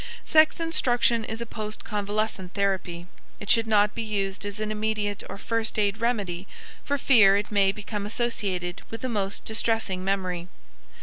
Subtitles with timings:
[0.25, 3.05] Sex instruction is a post convalescent therapy.
[3.39, 6.47] It should not be used as an immediate or first aid remedy
[6.83, 10.47] for fear it may become associated with a most distressing memory.